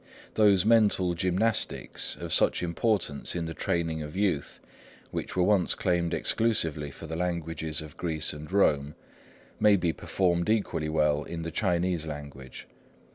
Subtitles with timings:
[0.33, 4.59] Those mental gymnastics, of such importance in the training of youth,
[5.11, 8.95] which were once claimed exclusively for the languages of Greece and Rome,
[9.59, 12.67] may be performed equally well in the Chinese language.